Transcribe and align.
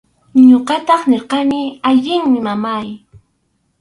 Ñuqataq 0.47 1.01
nirqani: 1.11 1.61
allinmi, 1.89 2.39
mamáy. 2.47 2.87